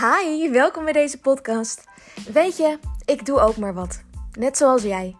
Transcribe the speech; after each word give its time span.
Hi, 0.00 0.50
welkom 0.50 0.84
bij 0.84 0.92
deze 0.92 1.20
podcast. 1.20 1.84
Weet 2.32 2.56
je, 2.56 2.78
ik 3.04 3.26
doe 3.26 3.40
ook 3.40 3.56
maar 3.56 3.74
wat. 3.74 4.02
Net 4.38 4.56
zoals 4.56 4.82
jij. 4.82 5.16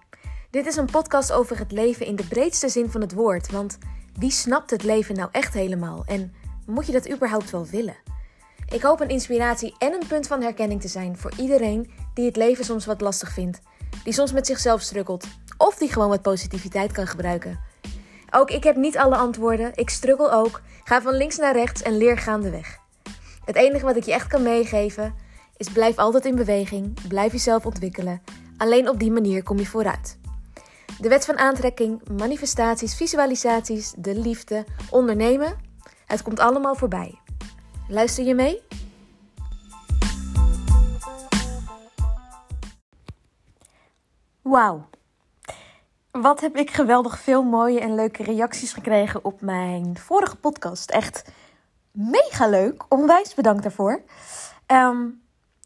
Dit 0.51 0.67
is 0.67 0.77
een 0.77 0.91
podcast 0.91 1.33
over 1.33 1.59
het 1.59 1.73
leven 1.73 2.07
in 2.07 2.17
de 2.17 2.27
breedste 2.27 2.69
zin 2.69 2.91
van 2.91 3.01
het 3.01 3.13
woord. 3.13 3.51
Want 3.51 3.79
wie 4.19 4.31
snapt 4.31 4.71
het 4.71 4.83
leven 4.83 5.15
nou 5.15 5.29
echt 5.33 5.55
helemaal? 5.55 6.05
En 6.07 6.35
moet 6.67 6.87
je 6.87 6.93
dat 6.93 7.11
überhaupt 7.11 7.51
wel 7.51 7.67
willen? 7.67 7.97
Ik 8.69 8.83
hoop 8.83 9.01
een 9.01 9.09
inspiratie 9.09 9.75
en 9.79 9.93
een 9.93 10.07
punt 10.09 10.27
van 10.27 10.43
herkenning 10.43 10.81
te 10.81 10.89
zijn 10.89 11.17
voor 11.17 11.33
iedereen 11.39 11.91
die 12.15 12.27
het 12.27 12.37
leven 12.37 12.65
soms 12.65 12.87
wat 12.87 13.01
lastig 13.01 13.33
vindt. 13.33 13.61
Die 14.05 14.13
soms 14.13 14.33
met 14.33 14.47
zichzelf 14.47 14.81
struggelt. 14.81 15.27
Of 15.57 15.77
die 15.77 15.93
gewoon 15.93 16.09
wat 16.09 16.23
positiviteit 16.23 16.93
kan 16.93 17.07
gebruiken. 17.07 17.61
Ook 18.31 18.51
ik 18.51 18.65
heb 18.65 18.77
niet 18.77 18.99
alle 18.99 19.17
antwoorden. 19.17 19.73
Ik 19.75 19.91
struggle 19.91 20.31
ook. 20.31 20.61
Ga 20.85 21.03
van 21.03 21.15
links 21.15 21.37
naar 21.37 21.55
rechts 21.55 21.83
en 21.83 21.97
leer 21.97 22.19
gaandeweg. 22.19 22.85
Het 23.47 23.57
enige 23.57 23.85
wat 23.85 23.97
ik 23.97 24.05
je 24.05 24.13
echt 24.13 24.27
kan 24.27 24.43
meegeven 24.43 25.15
is 25.57 25.69
blijf 25.69 25.97
altijd 25.97 26.25
in 26.25 26.35
beweging, 26.35 27.09
blijf 27.09 27.33
jezelf 27.33 27.67
ontwikkelen. 27.67 28.23
Alleen 28.57 28.89
op 28.89 28.99
die 28.99 29.11
manier 29.11 29.43
kom 29.43 29.59
je 29.59 29.67
vooruit. 29.67 30.19
De 31.01 31.09
wet 31.09 31.25
van 31.25 31.39
aantrekking, 31.39 32.09
manifestaties, 32.09 32.97
visualisaties, 32.97 33.95
de 33.97 34.19
liefde, 34.19 34.65
ondernemen, 34.91 35.57
het 36.07 36.23
komt 36.23 36.41
allemaal 36.41 36.75
voorbij. 36.75 37.19
Luister 37.89 38.25
je 38.25 38.35
mee? 38.35 38.63
Wauw. 44.43 44.89
Wat 46.11 46.41
heb 46.41 46.57
ik 46.57 46.71
geweldig 46.71 47.19
veel 47.19 47.43
mooie 47.43 47.81
en 47.81 47.95
leuke 47.95 48.23
reacties 48.23 48.73
gekregen 48.73 49.25
op 49.25 49.41
mijn 49.41 49.99
vorige 49.99 50.37
podcast. 50.37 50.91
Echt 50.91 51.25
mega 51.97 52.49
leuk. 52.49 52.85
Onwijs 52.89 53.35
bedankt 53.35 53.63
daarvoor. 53.63 54.03
Ehm, 54.67 55.07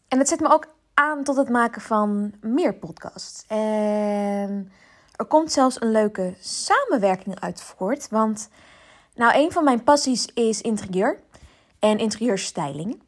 en 0.07 0.17
het 0.17 0.27
zet 0.27 0.39
me 0.39 0.49
ook 0.49 0.67
aan 0.93 1.23
tot 1.23 1.35
het 1.35 1.49
maken 1.49 1.81
van 1.81 2.33
meer 2.41 2.73
podcasts. 2.73 3.45
En 3.47 4.71
er 5.15 5.25
komt 5.25 5.51
zelfs 5.51 5.81
een 5.81 5.91
leuke 5.91 6.33
samenwerking 6.39 7.39
uit 7.39 7.61
voort. 7.61 8.09
Want 8.09 8.49
nou, 9.15 9.35
een 9.35 9.51
van 9.51 9.63
mijn 9.63 9.83
passies 9.83 10.27
is 10.33 10.61
interieur 10.61 11.19
en 11.79 11.97
interieurstyling. 11.97 13.01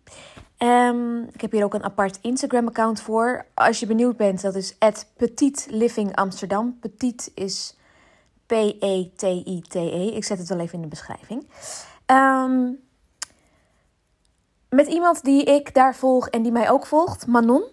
Um, 0.58 1.24
ik 1.34 1.42
heb 1.42 1.52
hier 1.52 1.64
ook 1.64 1.74
een 1.74 1.84
apart 1.84 2.20
Instagram-account 2.22 3.02
voor. 3.02 3.46
Als 3.54 3.80
je 3.80 3.86
benieuwd 3.86 4.18
bent, 4.18 4.42
dat 4.42 4.56
is 4.56 4.78
Petit 5.18 5.68
Living 5.70 6.16
Amsterdam. 6.16 6.80
Petit 6.80 7.32
is 7.36 7.76
P-E-T-I-T-E. 8.46 9.80
-E. 9.80 10.16
Ik 10.16 10.24
zet 10.24 10.38
het 10.38 10.50
wel 10.50 10.60
even 10.60 10.76
in 10.76 10.82
de 10.82 10.88
beschrijving. 10.88 11.48
Um, 12.06 12.80
met 14.74 14.88
iemand 14.88 15.24
die 15.24 15.44
ik 15.44 15.74
daar 15.74 15.96
volg 15.96 16.28
en 16.28 16.42
die 16.42 16.52
mij 16.52 16.70
ook 16.70 16.86
volgt, 16.86 17.28
Manon, 17.28 17.64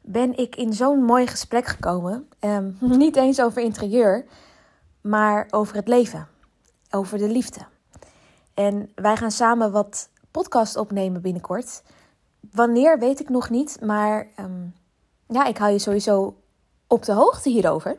ben 0.00 0.36
ik 0.36 0.56
in 0.56 0.72
zo'n 0.72 1.04
mooi 1.04 1.26
gesprek 1.26 1.66
gekomen. 1.66 2.28
Um, 2.40 2.76
niet 3.04 3.16
eens 3.16 3.40
over 3.40 3.62
interieur, 3.62 4.24
maar 5.00 5.46
over 5.50 5.76
het 5.76 5.88
leven. 5.88 6.28
Over 6.90 7.18
de 7.18 7.28
liefde. 7.28 7.60
En 8.54 8.90
wij 8.94 9.16
gaan 9.16 9.30
samen 9.30 9.72
wat 9.72 10.08
podcast 10.30 10.76
opnemen 10.76 11.22
binnenkort. 11.22 11.82
Wanneer 12.52 12.98
weet 12.98 13.20
ik 13.20 13.28
nog 13.28 13.50
niet, 13.50 13.78
maar 13.80 14.26
um, 14.40 14.74
ja, 15.26 15.44
ik 15.44 15.58
hou 15.58 15.72
je 15.72 15.78
sowieso 15.78 16.36
op 16.86 17.04
de 17.04 17.12
hoogte 17.12 17.48
hierover. 17.48 17.98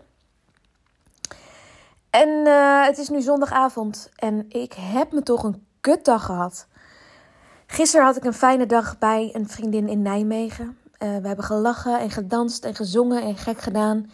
En 2.10 2.30
uh, 2.30 2.86
het 2.86 2.98
is 2.98 3.10
nu 3.10 3.22
zondagavond 3.22 4.10
en 4.16 4.46
ik 4.50 4.74
heb 4.74 5.12
me 5.12 5.24
toch 5.24 5.44
een 5.44 5.66
kutdag 5.82 6.26
gehad. 6.26 6.68
Gisteren 7.72 8.06
had 8.06 8.16
ik 8.16 8.24
een 8.24 8.34
fijne 8.34 8.66
dag 8.66 8.98
bij 8.98 9.30
een 9.34 9.50
vriendin 9.50 9.88
in 9.88 10.02
Nijmegen. 10.02 10.66
Uh, 10.66 11.18
we 11.18 11.28
hebben 11.28 11.46
gelachen 11.46 12.00
en 12.00 12.10
gedanst 12.10 12.66
en 12.66 12.76
gezongen 12.76 13.22
en 13.22 13.38
gek 13.38 13.60
gedaan. 13.60 14.12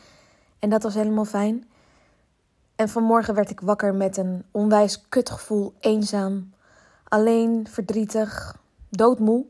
En 0.59 0.69
dat 0.69 0.83
was 0.83 0.93
helemaal 0.93 1.25
fijn. 1.25 1.69
En 2.75 2.89
vanmorgen 2.89 3.33
werd 3.33 3.49
ik 3.49 3.59
wakker 3.59 3.93
met 3.93 4.17
een 4.17 4.43
onwijs 4.51 5.05
kutgevoel, 5.09 5.73
eenzaam, 5.79 6.53
alleen, 7.03 7.67
verdrietig, 7.69 8.57
doodmoe. 8.89 9.45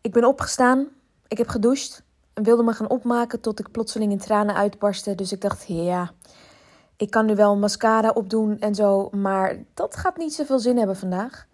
Ik 0.00 0.12
ben 0.12 0.24
opgestaan, 0.24 0.86
ik 1.28 1.38
heb 1.38 1.48
gedoucht 1.48 2.02
en 2.34 2.42
wilde 2.42 2.62
me 2.62 2.72
gaan 2.72 2.90
opmaken 2.90 3.40
tot 3.40 3.60
ik 3.60 3.70
plotseling 3.70 4.12
in 4.12 4.18
tranen 4.18 4.54
uitbarstte. 4.54 5.14
Dus 5.14 5.32
ik 5.32 5.40
dacht, 5.40 5.64
ja, 5.66 6.10
ik 6.96 7.10
kan 7.10 7.26
nu 7.26 7.34
wel 7.34 7.56
mascara 7.56 8.10
opdoen 8.10 8.60
en 8.60 8.74
zo, 8.74 9.10
maar 9.10 9.56
dat 9.74 9.96
gaat 9.96 10.16
niet 10.16 10.34
zoveel 10.34 10.58
zin 10.58 10.76
hebben 10.76 10.96
vandaag. 10.96 11.50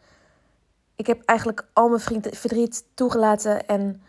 Ik 0.98 1.06
heb 1.06 1.22
eigenlijk 1.24 1.66
al 1.72 1.88
mijn 1.88 2.22
verdriet 2.30 2.84
toegelaten 2.94 3.66
en 3.66 4.02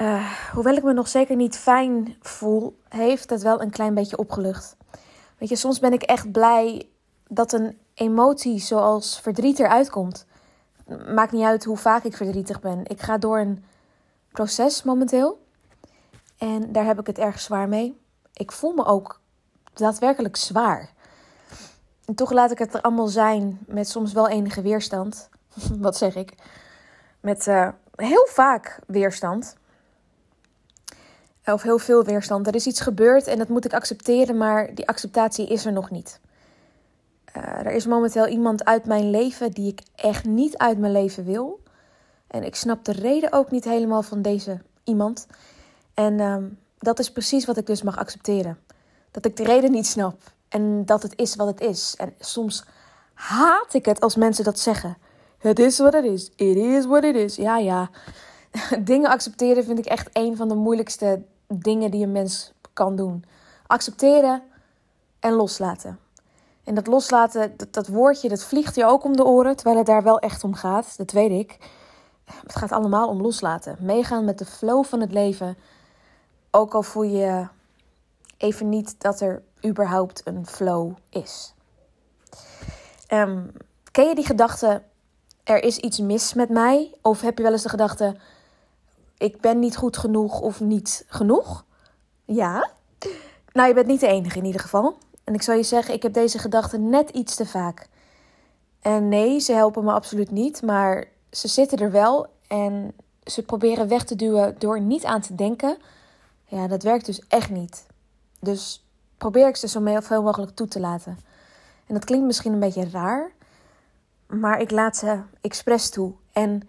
uh, 0.00 0.32
hoewel 0.52 0.74
ik 0.74 0.82
me 0.82 0.92
nog 0.92 1.08
zeker 1.08 1.36
niet 1.36 1.56
fijn 1.56 2.16
voel, 2.20 2.78
heeft 2.88 3.28
dat 3.28 3.42
wel 3.42 3.62
een 3.62 3.70
klein 3.70 3.94
beetje 3.94 4.16
opgelucht. 4.16 4.76
Weet 5.38 5.48
je, 5.48 5.56
soms 5.56 5.78
ben 5.78 5.92
ik 5.92 6.02
echt 6.02 6.32
blij 6.32 6.88
dat 7.28 7.52
een 7.52 7.78
emotie 7.94 8.58
zoals 8.58 9.20
verdriet 9.20 9.58
eruit 9.58 9.90
komt. 9.90 10.26
Maakt 11.14 11.32
niet 11.32 11.44
uit 11.44 11.64
hoe 11.64 11.76
vaak 11.76 12.04
ik 12.04 12.16
verdrietig 12.16 12.60
ben. 12.60 12.86
Ik 12.86 13.00
ga 13.00 13.18
door 13.18 13.38
een 13.38 13.64
proces 14.32 14.82
momenteel. 14.82 15.46
En 16.38 16.72
daar 16.72 16.84
heb 16.84 17.00
ik 17.00 17.06
het 17.06 17.18
erg 17.18 17.40
zwaar 17.40 17.68
mee. 17.68 18.00
Ik 18.32 18.52
voel 18.52 18.72
me 18.72 18.84
ook 18.84 19.20
daadwerkelijk 19.74 20.36
zwaar. 20.36 20.92
En 22.04 22.14
toch 22.14 22.30
laat 22.30 22.50
ik 22.50 22.58
het 22.58 22.74
er 22.74 22.80
allemaal 22.80 23.08
zijn 23.08 23.58
met 23.66 23.88
soms 23.88 24.12
wel 24.12 24.28
enige 24.28 24.62
weerstand. 24.62 25.28
Wat 25.86 25.96
zeg 25.96 26.14
ik? 26.14 26.32
Met 27.20 27.46
uh, 27.46 27.68
heel 27.94 28.26
vaak 28.30 28.78
weerstand. 28.86 29.56
Of 31.44 31.62
heel 31.62 31.78
veel 31.78 32.04
weerstand. 32.04 32.46
Er 32.46 32.54
is 32.54 32.66
iets 32.66 32.80
gebeurd 32.80 33.26
en 33.26 33.38
dat 33.38 33.48
moet 33.48 33.64
ik 33.64 33.72
accepteren, 33.72 34.36
maar 34.36 34.74
die 34.74 34.88
acceptatie 34.88 35.48
is 35.48 35.66
er 35.66 35.72
nog 35.72 35.90
niet. 35.90 36.20
Uh, 37.36 37.42
er 37.42 37.72
is 37.72 37.86
momenteel 37.86 38.26
iemand 38.26 38.64
uit 38.64 38.84
mijn 38.84 39.10
leven 39.10 39.50
die 39.50 39.68
ik 39.68 39.80
echt 39.94 40.24
niet 40.24 40.56
uit 40.56 40.78
mijn 40.78 40.92
leven 40.92 41.24
wil. 41.24 41.62
En 42.26 42.44
ik 42.44 42.54
snap 42.54 42.84
de 42.84 42.92
reden 42.92 43.32
ook 43.32 43.50
niet 43.50 43.64
helemaal 43.64 44.02
van 44.02 44.22
deze 44.22 44.60
iemand. 44.84 45.26
En 45.94 46.18
uh, 46.18 46.36
dat 46.78 46.98
is 46.98 47.12
precies 47.12 47.44
wat 47.44 47.56
ik 47.56 47.66
dus 47.66 47.82
mag 47.82 47.98
accepteren. 47.98 48.58
Dat 49.10 49.24
ik 49.24 49.36
de 49.36 49.44
reden 49.44 49.70
niet 49.70 49.86
snap. 49.86 50.20
En 50.48 50.84
dat 50.84 51.02
het 51.02 51.18
is 51.18 51.36
wat 51.36 51.46
het 51.46 51.60
is. 51.60 51.94
En 51.96 52.14
soms 52.18 52.64
haat 53.14 53.74
ik 53.74 53.84
het 53.84 54.00
als 54.00 54.16
mensen 54.16 54.44
dat 54.44 54.58
zeggen. 54.58 54.96
Het 55.44 55.58
is 55.58 55.78
wat 55.78 55.92
het 55.92 56.04
is. 56.04 56.30
It 56.36 56.56
is 56.56 56.86
what 56.86 57.04
it 57.04 57.16
is. 57.16 57.36
Ja, 57.36 57.58
ja. 57.58 57.90
Dingen 58.80 59.10
accepteren 59.10 59.64
vind 59.64 59.78
ik 59.78 59.86
echt 59.86 60.08
een 60.12 60.36
van 60.36 60.48
de 60.48 60.54
moeilijkste 60.54 61.22
dingen 61.46 61.90
die 61.90 62.04
een 62.04 62.12
mens 62.12 62.52
kan 62.72 62.96
doen. 62.96 63.24
Accepteren 63.66 64.42
en 65.20 65.32
loslaten. 65.32 65.98
En 66.64 66.74
dat 66.74 66.86
loslaten, 66.86 67.56
dat, 67.70 67.88
woordje, 67.88 68.28
dat 68.28 68.44
vliegt 68.44 68.74
je 68.74 68.84
ook 68.84 69.04
om 69.04 69.16
de 69.16 69.24
oren, 69.24 69.56
terwijl 69.56 69.76
het 69.76 69.86
daar 69.86 70.02
wel 70.02 70.18
echt 70.18 70.44
om 70.44 70.54
gaat. 70.54 70.96
Dat 70.96 71.10
weet 71.10 71.30
ik. 71.30 71.58
Het 72.24 72.56
gaat 72.56 72.72
allemaal 72.72 73.08
om 73.08 73.20
loslaten. 73.20 73.76
Meegaan 73.80 74.24
met 74.24 74.38
de 74.38 74.46
flow 74.46 74.84
van 74.84 75.00
het 75.00 75.12
leven. 75.12 75.56
Ook 76.50 76.74
al 76.74 76.82
voel 76.82 77.02
je 77.02 77.46
even 78.36 78.68
niet 78.68 79.00
dat 79.00 79.20
er 79.20 79.42
überhaupt 79.66 80.20
een 80.24 80.46
flow 80.46 80.92
is. 81.10 81.54
Um, 83.08 83.52
ken 83.90 84.08
je 84.08 84.14
die 84.14 84.26
gedachte, 84.26 84.82
er 85.44 85.62
is 85.62 85.78
iets 85.78 85.98
mis 85.98 86.34
met 86.34 86.48
mij? 86.48 86.94
Of 87.02 87.20
heb 87.20 87.36
je 87.36 87.42
wel 87.42 87.52
eens 87.52 87.62
de 87.62 87.68
gedachte, 87.68 88.16
ik 89.18 89.40
ben 89.40 89.58
niet 89.58 89.76
goed 89.76 89.96
genoeg 89.96 90.40
of 90.40 90.60
niet 90.60 91.04
genoeg? 91.08 91.64
Ja. 92.24 92.70
Nou, 93.52 93.68
je 93.68 93.74
bent 93.74 93.86
niet 93.86 94.00
de 94.00 94.06
enige 94.06 94.38
in 94.38 94.44
ieder 94.44 94.60
geval. 94.60 94.96
En 95.24 95.34
ik 95.34 95.42
zal 95.42 95.54
je 95.54 95.62
zeggen, 95.62 95.94
ik 95.94 96.02
heb 96.02 96.12
deze 96.12 96.38
gedachten 96.38 96.88
net 96.88 97.10
iets 97.10 97.34
te 97.34 97.46
vaak. 97.46 97.86
En 98.80 99.08
nee, 99.08 99.40
ze 99.40 99.52
helpen 99.52 99.84
me 99.84 99.92
absoluut 99.92 100.30
niet, 100.30 100.62
maar 100.62 101.04
ze 101.30 101.48
zitten 101.48 101.78
er 101.78 101.90
wel 101.90 102.26
en 102.46 102.94
ze 103.24 103.42
proberen 103.42 103.88
weg 103.88 104.04
te 104.04 104.16
duwen 104.16 104.54
door 104.58 104.80
niet 104.80 105.04
aan 105.04 105.20
te 105.20 105.34
denken. 105.34 105.76
Ja, 106.44 106.66
dat 106.66 106.82
werkt 106.82 107.06
dus 107.06 107.22
echt 107.28 107.50
niet. 107.50 107.86
Dus 108.40 108.84
probeer 109.18 109.48
ik 109.48 109.56
ze 109.56 109.68
zo 109.68 110.00
veel 110.00 110.22
mogelijk 110.22 110.54
toe 110.54 110.68
te 110.68 110.80
laten. 110.80 111.18
En 111.86 111.94
dat 111.94 112.04
klinkt 112.04 112.26
misschien 112.26 112.52
een 112.52 112.58
beetje 112.58 112.90
raar, 112.90 113.30
maar 114.26 114.60
ik 114.60 114.70
laat 114.70 114.96
ze 114.96 115.20
expres 115.40 115.90
toe. 115.90 116.12
En 116.32 116.68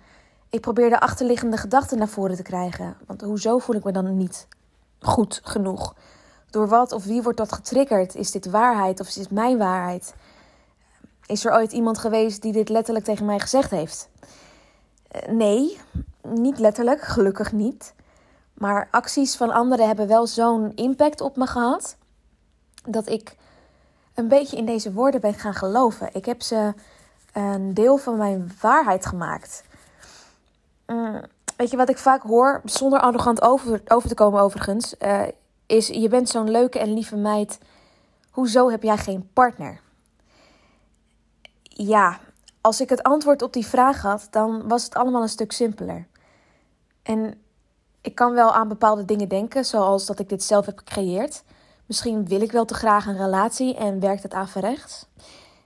ik 0.50 0.62
probeer 0.62 0.90
de 0.90 1.00
achterliggende 1.00 1.58
gedachten 1.58 1.98
naar 1.98 2.08
voren 2.08 2.36
te 2.36 2.44
krijgen. 2.44 2.98
Want 3.06 3.22
hoezo 3.22 3.58
voel 3.58 3.76
ik 3.76 3.84
me 3.84 3.92
dan 3.92 4.18
niet 4.18 4.48
goed 5.00 5.42
genoeg? 5.44 5.96
Door 6.50 6.68
wat 6.68 6.92
of 6.92 7.04
wie 7.04 7.22
wordt 7.22 7.38
dat 7.38 7.54
getriggerd? 7.54 8.16
Is 8.16 8.32
dit 8.32 8.46
waarheid 8.46 9.00
of 9.00 9.08
is 9.08 9.14
dit 9.14 9.32
mijn 9.32 9.58
waarheid? 9.58 10.14
Is 11.26 11.46
er 11.46 11.54
ooit 11.54 11.72
iemand 11.72 11.98
geweest 11.98 12.42
die 12.42 12.52
dit 12.52 12.70
letterlijk 12.70 13.06
tegen 13.06 13.26
mij 13.26 13.40
gezegd 13.40 13.72
heeft? 13.72 14.10
Eh, 15.08 15.30
nee, 15.32 15.80
niet 16.22 16.60
letterlijk, 16.60 17.02
gelukkig 17.02 17.52
niet. 17.52 17.94
Maar 18.54 18.88
acties 18.92 19.36
van 19.36 19.52
anderen 19.52 19.88
hebben 19.88 20.08
wel 20.08 20.28
zo'n 20.28 20.72
impact 20.76 21.22
op 21.22 21.36
me 21.36 21.48
gehad 21.48 21.98
dat 22.90 23.10
ik 23.10 23.36
een 24.14 24.28
beetje 24.28 24.58
in 24.58 24.66
deze 24.66 24.94
woorden 24.94 25.22
ben 25.22 25.34
gaan 25.34 25.54
geloven. 25.54 26.10
Ik 26.14 26.26
heb 26.26 26.42
ze 26.42 26.74
een 27.36 27.74
deel 27.74 27.98
van 27.98 28.18
mijn 28.18 28.52
waarheid 28.62 29.06
gemaakt. 29.06 29.64
Mm, 30.88 31.22
weet 31.58 31.72
je 31.72 31.78
wat 31.78 31.90
ik 31.90 31.98
vaak 31.98 32.22
hoor, 32.22 32.62
zonder 32.64 33.00
arrogant 33.00 33.42
over, 33.42 33.82
over 33.88 34.10
te 34.10 34.16
komen 34.16 34.42
overigens, 34.42 34.96
uh, 35.00 35.22
is 35.66 35.88
je 35.88 36.08
bent 36.08 36.30
zo'n 36.30 36.52
leuke 36.52 36.80
en 36.80 36.94
lieve 36.94 37.16
meid. 37.16 37.60
Hoezo 38.32 38.70
heb 38.70 38.84
jij 38.84 38.98
geen 38.98 39.30
partner? 39.34 39.80
Ja, 41.62 42.20
als 42.62 42.82
ik 42.82 42.90
het 42.90 43.04
antwoord 43.04 43.42
op 43.42 43.54
die 43.54 43.66
vraag 43.66 44.02
had, 44.02 44.28
dan 44.30 44.68
was 44.68 44.84
het 44.84 44.96
allemaal 44.96 45.22
een 45.22 45.30
stuk 45.30 45.52
simpeler. 45.52 46.08
En 47.04 47.42
ik 48.02 48.16
kan 48.16 48.34
wel 48.34 48.54
aan 48.54 48.68
bepaalde 48.68 49.06
dingen 49.06 49.28
denken, 49.28 49.66
zoals 49.66 50.06
dat 50.06 50.20
ik 50.20 50.30
dit 50.30 50.44
zelf 50.44 50.66
heb 50.66 50.78
gecreëerd. 50.78 51.44
Misschien 51.86 52.28
wil 52.28 52.42
ik 52.42 52.52
wel 52.52 52.66
te 52.66 52.74
graag 52.74 53.06
een 53.06 53.18
relatie 53.18 53.76
en 53.76 54.00
werkt 54.00 54.24
het 54.24 54.34
averechts. 54.34 55.06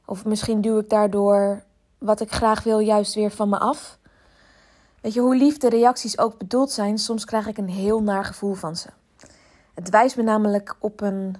Of 0.10 0.26
misschien 0.26 0.62
duw 0.62 0.80
ik 0.80 0.90
daardoor 0.90 1.64
wat 1.98 2.22
ik 2.22 2.32
graag 2.32 2.64
wil 2.64 2.80
juist 2.80 3.16
weer 3.16 3.32
van 3.32 3.50
me 3.50 3.60
af. 3.60 3.98
Weet 5.02 5.14
je, 5.14 5.20
hoe 5.20 5.36
lief 5.36 5.58
de 5.58 5.70
reacties 5.70 6.18
ook 6.18 6.38
bedoeld 6.38 6.72
zijn, 6.72 6.98
soms 6.98 7.26
krijg 7.26 7.48
ik 7.48 7.58
een 7.58 7.70
heel 7.70 8.02
naar 8.02 8.26
gevoel 8.26 8.54
van 8.54 8.76
ze. 8.76 8.88
Het 9.74 9.90
wijst 9.90 10.16
me 10.16 10.24
namelijk 10.24 10.76
op 10.80 11.02
een, 11.02 11.36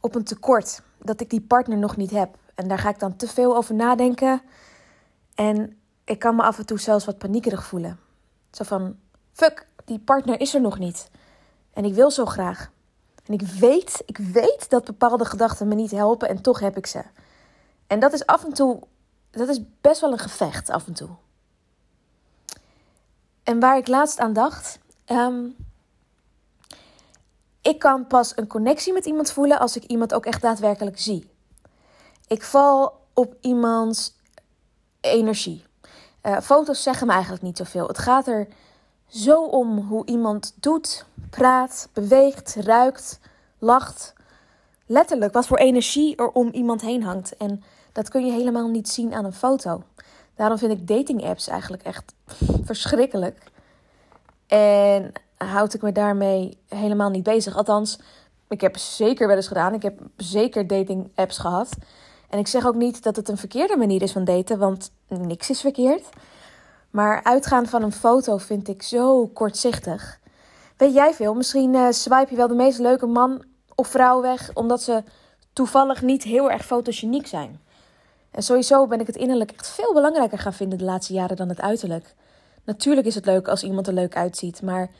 op 0.00 0.14
een 0.14 0.24
tekort 0.24 0.82
dat 0.98 1.20
ik 1.20 1.30
die 1.30 1.40
partner 1.40 1.78
nog 1.78 1.96
niet 1.96 2.10
heb. 2.10 2.36
En 2.54 2.68
daar 2.68 2.78
ga 2.78 2.88
ik 2.88 2.98
dan 2.98 3.16
te 3.16 3.28
veel 3.28 3.56
over 3.56 3.74
nadenken. 3.74 4.42
En 5.34 5.76
ik 6.04 6.18
kan 6.18 6.36
me 6.36 6.42
af 6.42 6.58
en 6.58 6.66
toe 6.66 6.78
zelfs 6.78 7.04
wat 7.04 7.18
paniekerig 7.18 7.64
voelen. 7.64 7.98
Zo 8.50 8.64
van, 8.64 8.96
fuck, 9.32 9.66
die 9.84 9.98
partner 9.98 10.40
is 10.40 10.54
er 10.54 10.60
nog 10.60 10.78
niet. 10.78 11.10
En 11.72 11.84
ik 11.84 11.94
wil 11.94 12.10
zo 12.10 12.24
graag. 12.24 12.70
En 13.24 13.34
ik 13.34 13.42
weet, 13.42 14.02
ik 14.06 14.18
weet 14.18 14.70
dat 14.70 14.84
bepaalde 14.84 15.24
gedachten 15.24 15.68
me 15.68 15.74
niet 15.74 15.90
helpen 15.90 16.28
en 16.28 16.42
toch 16.42 16.60
heb 16.60 16.76
ik 16.76 16.86
ze. 16.86 17.02
En 17.86 17.98
dat 17.98 18.12
is 18.12 18.26
af 18.26 18.44
en 18.44 18.52
toe, 18.52 18.82
dat 19.30 19.48
is 19.48 19.60
best 19.80 20.00
wel 20.00 20.12
een 20.12 20.18
gevecht 20.18 20.70
af 20.70 20.86
en 20.86 20.94
toe. 20.94 21.08
En 23.42 23.60
waar 23.60 23.76
ik 23.76 23.88
laatst 23.88 24.18
aan 24.18 24.32
dacht, 24.32 24.78
ehm, 25.04 25.44
ik 27.62 27.78
kan 27.78 28.06
pas 28.06 28.36
een 28.36 28.46
connectie 28.46 28.92
met 28.92 29.04
iemand 29.06 29.32
voelen 29.32 29.58
als 29.58 29.76
ik 29.76 29.84
iemand 29.84 30.14
ook 30.14 30.26
echt 30.26 30.42
daadwerkelijk 30.42 30.98
zie. 30.98 31.30
Ik 32.26 32.42
val 32.42 33.00
op 33.12 33.36
iemands 33.40 34.14
energie. 35.00 35.64
Uh, 36.22 36.40
foto's 36.40 36.82
zeggen 36.82 37.06
me 37.06 37.12
eigenlijk 37.12 37.42
niet 37.42 37.56
zoveel. 37.56 37.86
Het 37.86 37.98
gaat 37.98 38.26
er 38.26 38.48
zo 39.06 39.44
om 39.44 39.78
hoe 39.78 40.06
iemand 40.06 40.54
doet, 40.60 41.04
praat, 41.30 41.88
beweegt, 41.92 42.54
ruikt, 42.54 43.20
lacht. 43.58 44.12
Letterlijk 44.86 45.32
wat 45.32 45.46
voor 45.46 45.58
energie 45.58 46.16
er 46.16 46.28
om 46.28 46.48
iemand 46.48 46.80
heen 46.80 47.02
hangt. 47.02 47.36
En 47.36 47.62
dat 47.92 48.08
kun 48.08 48.26
je 48.26 48.32
helemaal 48.32 48.68
niet 48.68 48.88
zien 48.88 49.14
aan 49.14 49.24
een 49.24 49.32
foto. 49.32 49.82
Daarom 50.34 50.58
vind 50.58 50.72
ik 50.72 50.88
dating 50.88 51.24
apps 51.24 51.48
eigenlijk 51.48 51.82
echt 51.82 52.14
verschrikkelijk. 52.64 53.42
En 54.46 55.12
houd 55.36 55.74
ik 55.74 55.82
me 55.82 55.92
daarmee 55.92 56.58
helemaal 56.68 57.10
niet 57.10 57.22
bezig. 57.22 57.56
Althans, 57.56 57.98
ik 58.48 58.60
heb 58.60 58.76
zeker 58.76 59.26
wel 59.26 59.36
eens 59.36 59.48
gedaan. 59.48 59.74
Ik 59.74 59.82
heb 59.82 59.98
zeker 60.16 60.66
dating 60.66 61.10
apps 61.14 61.38
gehad. 61.38 61.68
En 62.28 62.38
ik 62.38 62.46
zeg 62.46 62.66
ook 62.66 62.74
niet 62.74 63.02
dat 63.02 63.16
het 63.16 63.28
een 63.28 63.36
verkeerde 63.36 63.76
manier 63.76 64.02
is 64.02 64.12
van 64.12 64.24
daten, 64.24 64.58
want 64.58 64.90
niks 65.08 65.50
is 65.50 65.60
verkeerd. 65.60 66.08
Maar 66.90 67.22
uitgaan 67.22 67.66
van 67.66 67.82
een 67.82 67.92
foto 67.92 68.36
vind 68.36 68.68
ik 68.68 68.82
zo 68.82 69.26
kortzichtig. 69.26 70.18
Weet 70.76 70.94
jij 70.94 71.14
veel? 71.14 71.34
Misschien 71.34 71.74
uh, 71.74 71.86
swipe 71.90 72.30
je 72.30 72.36
wel 72.36 72.48
de 72.48 72.54
meest 72.54 72.78
leuke 72.78 73.06
man 73.06 73.44
of 73.74 73.88
vrouw 73.88 74.20
weg 74.20 74.50
omdat 74.54 74.82
ze 74.82 75.02
toevallig 75.52 76.02
niet 76.02 76.22
heel 76.22 76.50
erg 76.50 76.64
fotogeniek 76.66 77.26
zijn. 77.26 77.60
En 78.30 78.42
sowieso 78.42 78.86
ben 78.86 79.00
ik 79.00 79.06
het 79.06 79.16
innerlijk 79.16 79.50
echt 79.50 79.68
veel 79.68 79.92
belangrijker 79.92 80.38
gaan 80.38 80.52
vinden 80.52 80.78
de 80.78 80.84
laatste 80.84 81.12
jaren 81.12 81.36
dan 81.36 81.48
het 81.48 81.60
uiterlijk. 81.60 82.14
Natuurlijk 82.64 83.06
is 83.06 83.14
het 83.14 83.26
leuk 83.26 83.48
als 83.48 83.62
iemand 83.62 83.86
er 83.86 83.92
leuk 83.92 84.16
uitziet, 84.16 84.62
maar 84.62 84.90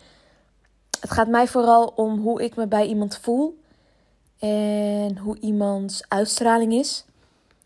het 1.00 1.11
gaat 1.11 1.29
mij 1.29 1.49
vooral 1.49 1.87
om 1.87 2.19
hoe 2.19 2.43
ik 2.43 2.56
me 2.56 2.67
bij 2.67 2.87
iemand 2.87 3.19
voel 3.19 3.59
en 4.38 5.19
hoe 5.19 5.38
iemands 5.41 6.05
uitstraling 6.09 6.73
is. 6.73 7.05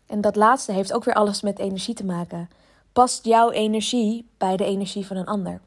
En 0.05 0.21
dat 0.21 0.35
laatste 0.35 0.71
heeft 0.71 0.93
ook 0.93 1.03
weer 1.03 1.13
alles 1.13 1.41
met 1.41 1.59
energie 1.59 1.93
te 1.93 2.05
maken. 2.05 2.49
Past 2.93 3.25
jouw 3.25 3.51
energie 3.51 4.29
bij 4.37 4.57
de 4.57 4.65
energie 4.65 5.05
van 5.05 5.17
een 5.17 5.25
ander? 5.25 5.61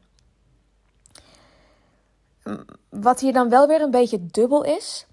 Wat 2.89 3.19
hier 3.19 3.33
dan 3.33 3.49
wel 3.49 3.67
weer 3.67 3.81
een 3.81 3.91
beetje 3.91 4.25
dubbel 4.25 4.63
is. 4.63 5.05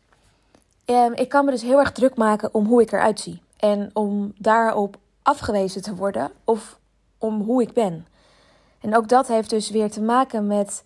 Ehm, 0.90 1.12
ik 1.12 1.28
kan 1.28 1.44
me 1.44 1.50
dus 1.50 1.62
heel 1.62 1.78
erg 1.78 1.92
druk 1.92 2.16
maken 2.16 2.54
om 2.54 2.66
hoe 2.66 2.82
ik 2.82 2.92
eruit 2.92 3.20
zie. 3.20 3.42
En 3.56 3.90
om 3.92 4.32
daarop 4.38 4.96
afgewezen 5.22 5.82
te 5.82 5.94
worden 5.94 6.30
of 6.44 6.78
om 7.18 7.40
hoe 7.40 7.62
ik 7.62 7.72
ben. 7.72 8.06
En 8.80 8.96
ook 8.96 9.08
dat 9.08 9.28
heeft 9.28 9.50
dus 9.50 9.70
weer 9.70 9.90
te 9.90 10.02
maken 10.02 10.46
met 10.46 10.82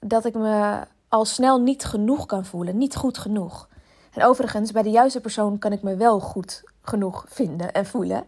dat 0.00 0.24
ik 0.24 0.34
me 0.34 0.80
al 1.08 1.24
snel 1.24 1.60
niet 1.60 1.84
genoeg 1.84 2.26
kan 2.26 2.44
voelen, 2.44 2.78
niet 2.78 2.96
goed 2.96 3.18
genoeg. 3.18 3.68
En 4.12 4.24
overigens, 4.24 4.72
bij 4.72 4.82
de 4.82 4.90
juiste 4.90 5.20
persoon 5.20 5.58
kan 5.58 5.72
ik 5.72 5.82
me 5.82 5.96
wel 5.96 6.20
goed 6.20 6.62
genoeg 6.82 7.24
vinden 7.28 7.72
en 7.72 7.86
voelen. 7.86 8.24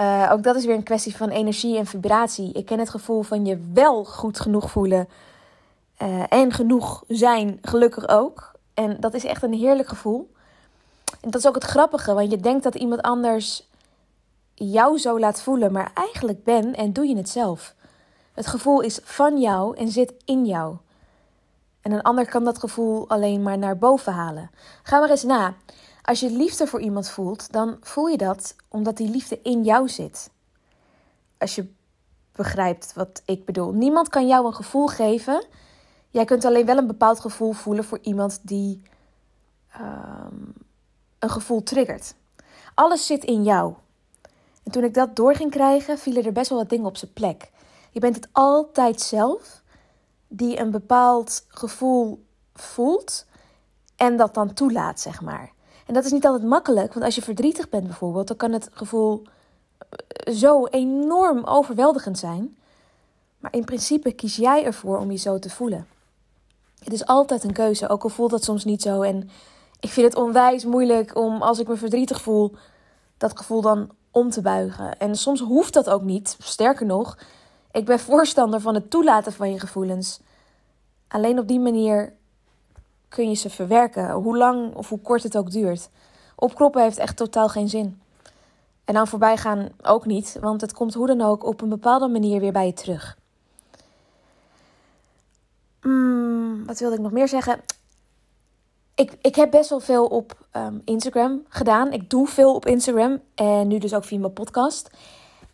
Uh, 0.00 0.30
ook 0.32 0.42
dat 0.42 0.56
is 0.56 0.64
weer 0.64 0.76
een 0.76 0.82
kwestie 0.82 1.16
van 1.16 1.28
energie 1.28 1.78
en 1.78 1.86
vibratie. 1.86 2.52
Ik 2.52 2.66
ken 2.66 2.78
het 2.78 2.90
gevoel 2.90 3.22
van 3.22 3.46
je 3.46 3.70
wel 3.72 4.04
goed 4.04 4.40
genoeg 4.40 4.70
voelen 4.70 5.08
uh, 6.02 6.22
en 6.28 6.52
genoeg 6.52 7.04
zijn, 7.08 7.58
gelukkig 7.62 8.08
ook. 8.08 8.55
En 8.76 9.00
dat 9.00 9.14
is 9.14 9.24
echt 9.24 9.42
een 9.42 9.52
heerlijk 9.52 9.88
gevoel. 9.88 10.30
En 11.20 11.30
dat 11.30 11.40
is 11.40 11.46
ook 11.46 11.54
het 11.54 11.64
grappige, 11.64 12.14
want 12.14 12.30
je 12.30 12.40
denkt 12.40 12.62
dat 12.62 12.74
iemand 12.74 13.02
anders 13.02 13.68
jou 14.54 14.98
zo 14.98 15.18
laat 15.18 15.42
voelen, 15.42 15.72
maar 15.72 15.90
eigenlijk 15.94 16.44
ben 16.44 16.74
en 16.74 16.92
doe 16.92 17.06
je 17.06 17.16
het 17.16 17.28
zelf. 17.28 17.74
Het 18.32 18.46
gevoel 18.46 18.80
is 18.80 19.00
van 19.02 19.40
jou 19.40 19.76
en 19.76 19.88
zit 19.88 20.14
in 20.24 20.46
jou. 20.46 20.76
En 21.80 21.92
een 21.92 22.02
ander 22.02 22.28
kan 22.28 22.44
dat 22.44 22.58
gevoel 22.58 23.08
alleen 23.08 23.42
maar 23.42 23.58
naar 23.58 23.78
boven 23.78 24.12
halen. 24.12 24.50
Ga 24.82 24.98
maar 24.98 25.10
eens 25.10 25.22
na. 25.22 25.54
Als 26.02 26.20
je 26.20 26.30
liefde 26.30 26.66
voor 26.66 26.80
iemand 26.80 27.08
voelt, 27.08 27.52
dan 27.52 27.76
voel 27.80 28.06
je 28.06 28.16
dat 28.16 28.54
omdat 28.68 28.96
die 28.96 29.08
liefde 29.08 29.40
in 29.42 29.64
jou 29.64 29.88
zit. 29.88 30.30
Als 31.38 31.54
je 31.54 31.72
begrijpt 32.32 32.92
wat 32.94 33.22
ik 33.24 33.44
bedoel. 33.44 33.72
Niemand 33.72 34.08
kan 34.08 34.26
jou 34.26 34.46
een 34.46 34.54
gevoel 34.54 34.86
geven. 34.86 35.44
Jij 36.16 36.24
kunt 36.24 36.44
alleen 36.44 36.66
wel 36.66 36.76
een 36.76 36.86
bepaald 36.86 37.20
gevoel 37.20 37.52
voelen 37.52 37.84
voor 37.84 37.98
iemand 38.02 38.38
die 38.42 38.82
ehm, 39.72 40.34
een 41.18 41.30
gevoel 41.30 41.62
triggert. 41.62 42.14
Alles 42.74 43.06
zit 43.06 43.24
in 43.24 43.42
jou. 43.42 43.74
En 44.62 44.70
toen 44.72 44.84
ik 44.84 44.94
dat 44.94 45.16
door 45.16 45.34
ging 45.34 45.50
krijgen, 45.50 45.98
vielen 45.98 46.24
er 46.24 46.32
best 46.32 46.48
wel 46.48 46.58
wat 46.58 46.68
dingen 46.68 46.86
op 46.86 46.96
zijn 46.96 47.12
plek. 47.12 47.50
Je 47.90 48.00
bent 48.00 48.14
het 48.14 48.28
altijd 48.32 49.00
zelf 49.00 49.62
die 50.28 50.58
een 50.58 50.70
bepaald 50.70 51.44
gevoel 51.48 52.24
voelt 52.54 53.26
en 53.96 54.16
dat 54.16 54.34
dan 54.34 54.52
toelaat, 54.52 55.00
zeg 55.00 55.20
maar. 55.20 55.52
En 55.86 55.94
dat 55.94 56.04
is 56.04 56.12
niet 56.12 56.26
altijd 56.26 56.48
makkelijk, 56.48 56.92
want 56.92 57.04
als 57.04 57.14
je 57.14 57.22
verdrietig 57.22 57.68
bent 57.68 57.86
bijvoorbeeld, 57.86 58.28
dan 58.28 58.36
kan 58.36 58.52
het 58.52 58.68
gevoel 58.72 59.22
eh, 59.78 60.34
zo 60.34 60.66
enorm 60.66 61.44
overweldigend 61.44 62.18
zijn. 62.18 62.56
Maar 63.38 63.52
in 63.52 63.64
principe 63.64 64.12
kies 64.12 64.36
jij 64.36 64.64
ervoor 64.64 64.98
om 64.98 65.10
je 65.10 65.18
zo 65.18 65.38
te 65.38 65.50
voelen. 65.50 65.94
Het 66.86 66.94
is 66.94 67.06
altijd 67.06 67.44
een 67.44 67.52
keuze, 67.52 67.88
ook 67.88 68.02
al 68.02 68.08
voelt 68.08 68.30
dat 68.30 68.44
soms 68.44 68.64
niet 68.64 68.82
zo. 68.82 69.02
En 69.02 69.30
ik 69.80 69.90
vind 69.90 70.06
het 70.06 70.16
onwijs 70.16 70.64
moeilijk 70.64 71.16
om, 71.16 71.42
als 71.42 71.58
ik 71.58 71.68
me 71.68 71.76
verdrietig 71.76 72.22
voel, 72.22 72.54
dat 73.18 73.38
gevoel 73.38 73.60
dan 73.60 73.90
om 74.10 74.30
te 74.30 74.40
buigen. 74.40 74.98
En 74.98 75.16
soms 75.16 75.40
hoeft 75.40 75.74
dat 75.74 75.90
ook 75.90 76.02
niet. 76.02 76.36
Sterker 76.38 76.86
nog, 76.86 77.18
ik 77.70 77.84
ben 77.84 77.98
voorstander 77.98 78.60
van 78.60 78.74
het 78.74 78.90
toelaten 78.90 79.32
van 79.32 79.52
je 79.52 79.60
gevoelens. 79.60 80.20
Alleen 81.08 81.38
op 81.38 81.48
die 81.48 81.60
manier 81.60 82.12
kun 83.08 83.28
je 83.28 83.34
ze 83.34 83.50
verwerken, 83.50 84.10
hoe 84.10 84.36
lang 84.36 84.74
of 84.74 84.88
hoe 84.88 85.00
kort 85.00 85.22
het 85.22 85.36
ook 85.36 85.50
duurt. 85.50 85.88
Opkroppen 86.36 86.82
heeft 86.82 86.98
echt 86.98 87.16
totaal 87.16 87.48
geen 87.48 87.68
zin. 87.68 88.00
En 88.84 88.94
dan 88.94 89.06
voorbij 89.06 89.36
gaan 89.36 89.68
ook 89.82 90.06
niet, 90.06 90.36
want 90.40 90.60
het 90.60 90.72
komt 90.72 90.94
hoe 90.94 91.06
dan 91.06 91.20
ook 91.20 91.44
op 91.44 91.60
een 91.60 91.68
bepaalde 91.68 92.08
manier 92.08 92.40
weer 92.40 92.52
bij 92.52 92.66
je 92.66 92.72
terug. 92.72 93.18
Mm, 95.82 96.55
wat 96.66 96.78
wilde 96.78 96.96
ik 96.96 97.02
nog 97.02 97.12
meer 97.12 97.28
zeggen? 97.28 97.60
Ik, 98.94 99.12
ik 99.20 99.34
heb 99.34 99.50
best 99.50 99.70
wel 99.70 99.80
veel 99.80 100.06
op 100.06 100.46
um, 100.56 100.82
Instagram 100.84 101.44
gedaan. 101.48 101.92
Ik 101.92 102.10
doe 102.10 102.26
veel 102.26 102.54
op 102.54 102.66
Instagram 102.66 103.20
en 103.34 103.68
nu 103.68 103.78
dus 103.78 103.94
ook 103.94 104.04
via 104.04 104.18
mijn 104.18 104.32
podcast. 104.32 104.90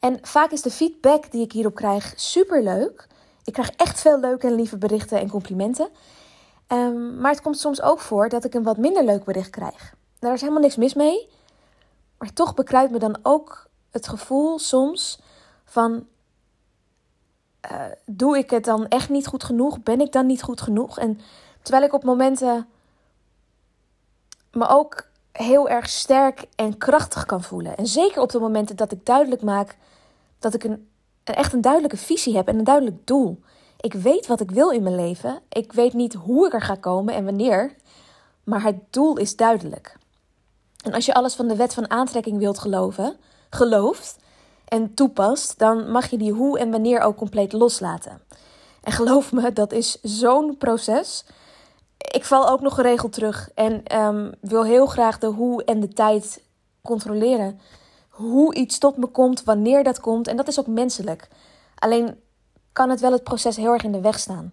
En 0.00 0.18
vaak 0.22 0.50
is 0.50 0.62
de 0.62 0.70
feedback 0.70 1.30
die 1.30 1.44
ik 1.44 1.52
hierop 1.52 1.74
krijg 1.74 2.12
super 2.16 2.62
leuk. 2.62 3.06
Ik 3.44 3.52
krijg 3.52 3.70
echt 3.70 4.00
veel 4.00 4.20
leuke 4.20 4.46
en 4.46 4.54
lieve 4.54 4.78
berichten 4.78 5.20
en 5.20 5.30
complimenten. 5.30 5.88
Um, 6.68 7.16
maar 7.16 7.30
het 7.30 7.42
komt 7.42 7.58
soms 7.58 7.82
ook 7.82 8.00
voor 8.00 8.28
dat 8.28 8.44
ik 8.44 8.54
een 8.54 8.62
wat 8.62 8.76
minder 8.76 9.04
leuk 9.04 9.24
bericht 9.24 9.50
krijg. 9.50 9.94
Daar 10.18 10.32
is 10.32 10.40
helemaal 10.40 10.62
niks 10.62 10.76
mis 10.76 10.94
mee. 10.94 11.28
Maar 12.18 12.32
toch 12.32 12.54
bekruipt 12.54 12.92
me 12.92 12.98
dan 12.98 13.18
ook 13.22 13.66
het 13.90 14.08
gevoel 14.08 14.58
soms 14.58 15.20
van: 15.64 16.06
uh, 17.70 17.84
doe 18.06 18.38
ik 18.38 18.50
het 18.50 18.64
dan 18.64 18.88
echt 18.88 19.08
niet 19.08 19.26
goed 19.26 19.44
genoeg? 19.44 19.82
Ben 19.82 20.00
ik 20.00 20.12
dan 20.12 20.26
niet 20.26 20.42
goed 20.42 20.60
genoeg? 20.60 20.98
En 20.98 21.20
terwijl 21.62 21.84
ik 21.84 21.92
op 21.92 22.04
momenten 22.04 22.66
me 24.50 24.68
ook 24.68 25.06
heel 25.32 25.68
erg 25.68 25.88
sterk 25.88 26.46
en 26.54 26.78
krachtig 26.78 27.26
kan 27.26 27.42
voelen. 27.42 27.76
En 27.76 27.86
zeker 27.86 28.22
op 28.22 28.30
de 28.30 28.38
momenten 28.38 28.76
dat 28.76 28.92
ik 28.92 29.06
duidelijk 29.06 29.42
maak 29.42 29.76
dat 30.38 30.54
ik 30.54 30.64
een, 30.64 30.88
een 31.24 31.34
echt 31.34 31.52
een 31.52 31.60
duidelijke 31.60 31.96
visie 31.96 32.36
heb 32.36 32.48
en 32.48 32.58
een 32.58 32.64
duidelijk 32.64 33.06
doel. 33.06 33.40
Ik 33.80 33.94
weet 33.94 34.26
wat 34.26 34.40
ik 34.40 34.50
wil 34.50 34.70
in 34.70 34.82
mijn 34.82 34.94
leven. 34.94 35.40
Ik 35.48 35.72
weet 35.72 35.92
niet 35.92 36.14
hoe 36.14 36.46
ik 36.46 36.52
er 36.52 36.62
ga 36.62 36.74
komen 36.74 37.14
en 37.14 37.24
wanneer. 37.24 37.74
Maar 38.44 38.62
het 38.62 38.76
doel 38.90 39.16
is 39.16 39.36
duidelijk. 39.36 39.96
En 40.84 40.92
als 40.92 41.06
je 41.06 41.14
alles 41.14 41.34
van 41.34 41.48
de 41.48 41.56
wet 41.56 41.74
van 41.74 41.90
aantrekking 41.90 42.38
wilt 42.38 42.58
geloven, 42.58 43.16
gelooft 43.50 44.16
en 44.72 44.94
toepast, 44.94 45.58
dan 45.58 45.90
mag 45.90 46.10
je 46.10 46.16
die 46.16 46.32
hoe 46.32 46.58
en 46.58 46.70
wanneer 46.70 47.00
ook 47.00 47.16
compleet 47.16 47.52
loslaten. 47.52 48.20
En 48.82 48.92
geloof 48.92 49.32
me, 49.32 49.52
dat 49.52 49.72
is 49.72 49.98
zo'n 50.02 50.56
proces. 50.56 51.24
Ik 51.98 52.24
val 52.24 52.48
ook 52.48 52.60
nog 52.60 52.74
geregeld 52.74 53.12
terug 53.12 53.50
en 53.54 53.84
ehm, 53.84 54.32
wil 54.40 54.64
heel 54.64 54.86
graag 54.86 55.18
de 55.18 55.26
hoe 55.26 55.64
en 55.64 55.80
de 55.80 55.88
tijd 55.88 56.42
controleren. 56.82 57.60
Hoe 58.08 58.54
iets 58.54 58.78
tot 58.78 58.96
me 58.96 59.06
komt, 59.06 59.44
wanneer 59.44 59.84
dat 59.84 60.00
komt. 60.00 60.28
En 60.28 60.36
dat 60.36 60.48
is 60.48 60.60
ook 60.60 60.66
menselijk. 60.66 61.28
Alleen 61.74 62.20
kan 62.72 62.90
het 62.90 63.00
wel 63.00 63.12
het 63.12 63.24
proces 63.24 63.56
heel 63.56 63.72
erg 63.72 63.84
in 63.84 63.92
de 63.92 64.00
weg 64.00 64.18
staan. 64.18 64.52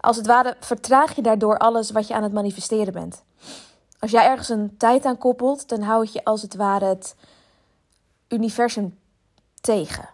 Als 0.00 0.16
het 0.16 0.26
ware 0.26 0.56
vertraag 0.60 1.16
je 1.16 1.22
daardoor 1.22 1.58
alles 1.58 1.90
wat 1.90 2.08
je 2.08 2.14
aan 2.14 2.22
het 2.22 2.32
manifesteren 2.32 2.92
bent. 2.92 3.22
Als 3.98 4.10
jij 4.10 4.24
ergens 4.24 4.48
een 4.48 4.74
tijd 4.76 5.04
aan 5.04 5.18
koppelt, 5.18 5.68
dan 5.68 5.82
houd 5.82 6.12
je 6.12 6.24
als 6.24 6.42
het 6.42 6.54
ware 6.54 6.84
het 6.84 7.14
universum 8.28 8.98
tegen. 9.60 10.08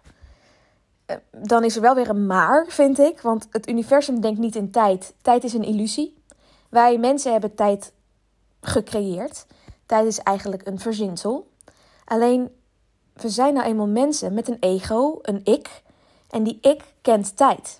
Eh, 1.05 1.15
dan 1.31 1.63
is 1.63 1.75
er 1.75 1.81
wel 1.81 1.95
weer 1.95 2.09
een 2.09 2.25
maar, 2.25 2.65
vind 2.67 2.99
ik. 2.99 3.21
Want 3.21 3.47
het 3.49 3.69
universum 3.69 4.21
denkt 4.21 4.39
niet 4.39 4.55
in 4.55 4.71
tijd. 4.71 5.13
Tijd 5.21 5.43
is 5.43 5.53
een 5.53 5.63
illusie. 5.63 6.23
Wij 6.69 6.97
mensen 6.97 7.31
hebben 7.31 7.55
tijd 7.55 7.91
gecreëerd. 8.61 9.45
Tijd 9.85 10.05
is 10.05 10.19
eigenlijk 10.19 10.67
een 10.67 10.79
verzinsel. 10.79 11.47
Alleen, 12.05 12.49
we 13.13 13.29
zijn 13.29 13.53
nou 13.53 13.65
eenmaal 13.65 13.87
mensen 13.87 14.33
met 14.33 14.47
een 14.47 14.57
ego, 14.59 15.19
een 15.21 15.41
ik. 15.43 15.83
En 16.29 16.43
die 16.43 16.57
ik 16.61 16.83
kent 17.01 17.37
tijd. 17.37 17.77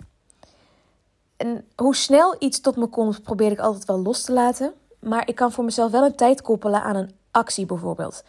En 1.37 1.67
hoe 1.75 1.95
snel 1.95 2.35
iets 2.39 2.61
tot 2.61 2.75
me 2.75 2.87
komt, 2.87 3.23
probeer 3.23 3.51
ik 3.51 3.59
altijd 3.59 3.85
wel 3.85 3.99
los 3.99 4.21
te 4.21 4.33
laten. 4.33 4.73
Maar 4.99 5.27
ik 5.27 5.35
kan 5.35 5.51
voor 5.51 5.63
mezelf 5.63 5.91
wel 5.91 6.05
een 6.05 6.15
tijd 6.15 6.41
koppelen 6.41 6.83
aan 6.83 6.95
een 6.95 7.15
actie 7.31 7.65
bijvoorbeeld. 7.65 8.23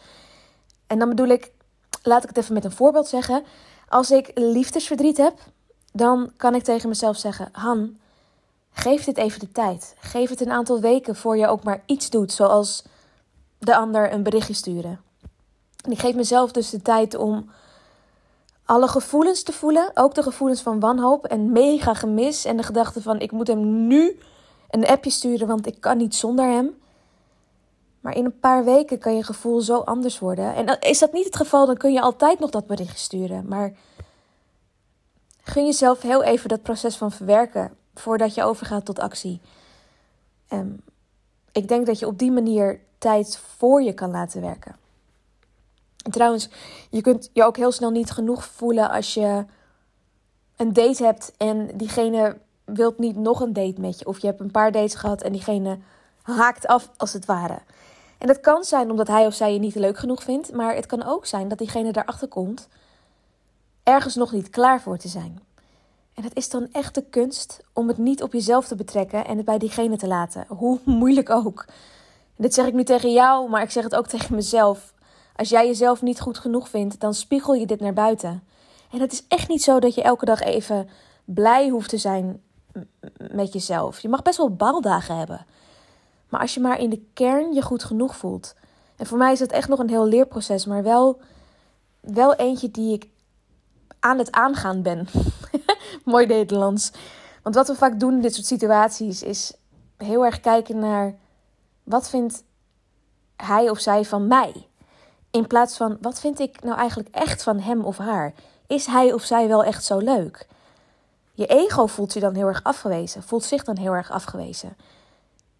En 0.87 0.99
dan 0.99 1.09
bedoel 1.09 1.27
ik, 1.27 1.51
laat 2.07 2.23
ik 2.23 2.29
het 2.29 2.37
even 2.37 2.53
met 2.53 2.65
een 2.65 2.71
voorbeeld 2.71 3.07
zeggen. 3.07 3.43
Als 3.89 4.11
ik 4.11 4.31
liefdesverdriet 4.35 5.17
heb, 5.17 5.39
dan 5.93 6.31
kan 6.37 6.55
ik 6.55 6.63
tegen 6.63 6.89
mezelf 6.89 7.17
zeggen: 7.17 7.49
Han, 7.51 7.97
geef 8.71 9.03
dit 9.03 9.17
even 9.17 9.39
de 9.39 9.51
tijd. 9.51 9.95
Geef 9.99 10.29
het 10.29 10.41
een 10.41 10.51
aantal 10.51 10.79
weken 10.79 11.15
voor 11.15 11.37
je 11.37 11.47
ook 11.47 11.63
maar 11.63 11.83
iets 11.85 12.09
doet, 12.09 12.31
zoals 12.31 12.83
de 13.59 13.75
ander 13.75 14.13
een 14.13 14.23
berichtje 14.23 14.53
sturen. 14.53 15.01
En 15.81 15.91
ik 15.91 15.99
geef 15.99 16.15
mezelf 16.15 16.51
dus 16.51 16.69
de 16.69 16.81
tijd 16.81 17.15
om 17.15 17.49
alle 18.65 18.87
gevoelens 18.87 19.43
te 19.43 19.53
voelen, 19.53 19.91
ook 19.93 20.15
de 20.15 20.23
gevoelens 20.23 20.61
van 20.61 20.79
wanhoop 20.79 21.25
en 21.25 21.51
mega 21.51 21.93
gemis 21.93 22.45
en 22.45 22.57
de 22.57 22.63
gedachte 22.63 23.01
van 23.01 23.19
ik 23.19 23.31
moet 23.31 23.47
hem 23.47 23.87
nu 23.87 24.19
een 24.69 24.87
appje 24.87 25.09
sturen, 25.09 25.47
want 25.47 25.67
ik 25.67 25.81
kan 25.81 25.97
niet 25.97 26.15
zonder 26.15 26.45
hem. 26.45 26.77
Maar 28.07 28.15
in 28.15 28.25
een 28.25 28.39
paar 28.39 28.63
weken 28.63 28.99
kan 28.99 29.15
je 29.15 29.23
gevoel 29.23 29.61
zo 29.61 29.79
anders 29.79 30.19
worden. 30.19 30.55
En 30.55 30.79
is 30.79 30.99
dat 30.99 31.13
niet 31.13 31.25
het 31.25 31.35
geval, 31.35 31.65
dan 31.65 31.77
kun 31.77 31.93
je 31.93 32.01
altijd 32.01 32.39
nog 32.39 32.49
dat 32.49 32.67
bericht 32.67 32.99
sturen. 32.99 33.47
Maar 33.47 33.73
gun 35.43 35.65
jezelf 35.65 36.01
heel 36.01 36.23
even 36.23 36.49
dat 36.49 36.61
proces 36.61 36.95
van 36.95 37.11
verwerken 37.11 37.71
voordat 37.95 38.33
je 38.33 38.43
overgaat 38.43 38.85
tot 38.85 38.99
actie. 38.99 39.41
Um, 40.49 40.81
ik 41.51 41.67
denk 41.67 41.85
dat 41.85 41.99
je 41.99 42.07
op 42.07 42.17
die 42.17 42.31
manier 42.31 42.79
tijd 42.97 43.37
voor 43.57 43.81
je 43.81 43.93
kan 43.93 44.11
laten 44.11 44.41
werken. 44.41 44.75
En 46.03 46.11
trouwens, 46.11 46.49
je 46.89 47.01
kunt 47.01 47.29
je 47.33 47.43
ook 47.43 47.57
heel 47.57 47.71
snel 47.71 47.91
niet 47.91 48.11
genoeg 48.11 48.45
voelen 48.45 48.89
als 48.89 49.13
je 49.13 49.45
een 50.55 50.73
date 50.73 51.03
hebt 51.03 51.33
en 51.37 51.77
diegene 51.77 52.37
wilt 52.65 52.99
niet 52.99 53.15
nog 53.15 53.39
een 53.39 53.53
date 53.53 53.81
met 53.81 53.99
je. 53.99 54.05
Of 54.05 54.19
je 54.19 54.27
hebt 54.27 54.39
een 54.39 54.51
paar 54.51 54.71
dates 54.71 54.95
gehad 54.95 55.21
en 55.21 55.31
diegene 55.31 55.79
haakt 56.21 56.67
af 56.67 56.89
als 56.97 57.13
het 57.13 57.25
ware. 57.25 57.59
En 58.17 58.27
dat 58.27 58.39
kan 58.39 58.63
zijn 58.63 58.91
omdat 58.91 59.07
hij 59.07 59.25
of 59.25 59.33
zij 59.33 59.53
je 59.53 59.59
niet 59.59 59.75
leuk 59.75 59.97
genoeg 59.97 60.23
vindt, 60.23 60.51
maar 60.51 60.75
het 60.75 60.85
kan 60.85 61.03
ook 61.03 61.25
zijn 61.25 61.47
dat 61.47 61.57
diegene 61.57 61.91
daarachter 61.91 62.27
komt 62.27 62.67
ergens 63.87 64.15
nog 64.15 64.31
niet 64.31 64.49
klaar 64.49 64.81
voor 64.81 64.97
te 64.97 65.07
zijn. 65.07 65.39
En 66.13 66.23
het 66.23 66.35
is 66.35 66.49
dan 66.49 66.67
echt 66.71 66.95
de 66.95 67.03
kunst 67.09 67.63
om 67.73 67.87
het 67.87 67.97
niet 67.97 68.23
op 68.23 68.33
jezelf 68.33 68.67
te 68.67 68.75
betrekken 68.75 69.25
en 69.25 69.37
het 69.37 69.45
bij 69.45 69.57
diegene 69.57 69.97
te 69.97 70.07
laten, 70.07 70.45
hoe 70.47 70.79
moeilijk 70.99 71.29
ook. 71.29 71.65
En 72.35 72.43
dit 72.43 72.53
zeg 72.53 72.65
ik 72.65 72.73
nu 72.73 72.83
tegen 72.83 73.13
jou, 73.13 73.49
maar 73.49 73.61
ik 73.61 73.71
zeg 73.71 73.83
het 73.83 73.95
ook 73.95 74.07
tegen 74.17 74.35
mezelf. 74.35 74.93
Als 75.35 75.49
jij 75.49 75.65
jezelf 75.65 76.01
niet 76.01 76.19
goed 76.19 76.37
genoeg 76.37 76.69
vindt, 76.69 76.99
dan 76.99 77.13
spiegel 77.13 77.53
je 77.53 77.65
dit 77.65 77.79
naar 77.79 77.93
buiten. 77.93 78.43
En 78.91 78.99
het 78.99 79.11
is 79.11 79.23
echt 79.27 79.47
niet 79.47 79.63
zo 79.63 79.79
dat 79.79 79.95
je 79.95 80.01
elke 80.01 80.25
dag 80.25 80.41
even 80.41 80.89
blij 81.25 81.69
hoeft 81.69 81.89
te 81.89 81.97
zijn 81.97 82.41
met 83.31 83.53
jezelf. 83.53 83.99
Je 83.99 84.09
mag 84.09 84.21
best 84.21 84.37
wel 84.37 84.55
baldagen 84.55 85.17
hebben. 85.17 85.45
Maar 86.29 86.41
als 86.41 86.53
je 86.53 86.59
maar 86.59 86.79
in 86.79 86.89
de 86.89 87.01
kern 87.13 87.53
je 87.53 87.61
goed 87.61 87.83
genoeg 87.83 88.15
voelt. 88.15 88.55
En 88.95 89.05
voor 89.05 89.17
mij 89.17 89.31
is 89.31 89.39
het 89.39 89.51
echt 89.51 89.67
nog 89.67 89.79
een 89.79 89.89
heel 89.89 90.07
leerproces, 90.07 90.65
maar 90.65 90.83
wel, 90.83 91.21
wel 91.99 92.35
eentje 92.35 92.71
die 92.71 92.93
ik 92.93 93.09
aan 93.99 94.17
het 94.17 94.31
aangaan 94.31 94.81
ben. 94.81 95.07
Mooi 96.03 96.25
Nederlands. 96.25 96.91
Want 97.43 97.55
wat 97.55 97.67
we 97.67 97.75
vaak 97.75 97.99
doen 97.99 98.13
in 98.13 98.21
dit 98.21 98.35
soort 98.35 98.45
situaties 98.45 99.23
is 99.23 99.53
heel 99.97 100.25
erg 100.25 100.39
kijken 100.39 100.79
naar 100.79 101.15
wat 101.83 102.09
vindt 102.09 102.43
hij 103.35 103.69
of 103.69 103.79
zij 103.79 104.05
van 104.05 104.27
mij. 104.27 104.67
In 105.31 105.47
plaats 105.47 105.77
van 105.77 105.97
wat 106.01 106.19
vind 106.19 106.39
ik 106.39 106.63
nou 106.63 106.77
eigenlijk 106.77 107.09
echt 107.11 107.43
van 107.43 107.59
hem 107.59 107.85
of 107.85 107.97
haar? 107.97 108.33
Is 108.67 108.85
hij 108.85 109.13
of 109.13 109.23
zij 109.23 109.47
wel 109.47 109.63
echt 109.63 109.83
zo 109.83 109.97
leuk? 109.97 110.47
Je 111.33 111.45
ego 111.45 111.85
voelt 111.85 112.13
je 112.13 112.19
dan 112.19 112.35
heel 112.35 112.47
erg 112.47 112.63
afgewezen, 112.63 113.23
voelt 113.23 113.43
zich 113.43 113.63
dan 113.63 113.77
heel 113.77 113.93
erg 113.93 114.11
afgewezen. 114.11 114.77